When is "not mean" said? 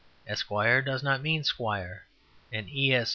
1.03-1.43